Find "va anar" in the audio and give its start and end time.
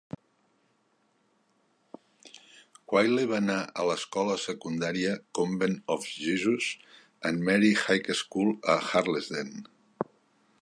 3.33-3.57